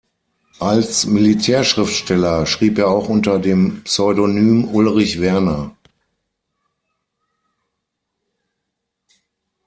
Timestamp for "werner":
5.21-5.75